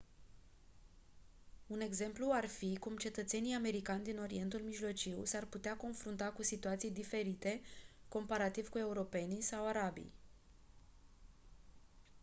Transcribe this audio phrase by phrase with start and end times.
[1.67, 6.91] un exemplu ar fi cum cetățenii americani din orientul mijlociu s-ar putea confrunta cu situații
[6.91, 7.61] diferite
[8.07, 10.11] comparativ cu europenii sau arabii